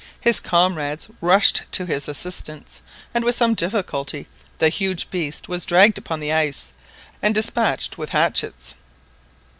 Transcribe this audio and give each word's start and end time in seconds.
His 0.19 0.39
comrades 0.39 1.09
rushed 1.21 1.61
to 1.73 1.85
his 1.85 2.07
assistance, 2.07 2.81
and 3.13 3.23
with 3.23 3.35
some 3.35 3.53
difficulty 3.53 4.25
the 4.57 4.69
huge 4.69 5.11
beast 5.11 5.47
was 5.47 5.63
dragged 5.63 5.99
upon 5.99 6.19
the 6.19 6.33
ice, 6.33 6.73
and 7.21 7.35
despatched 7.35 7.99
with 7.99 8.09
hatchets. 8.09 8.73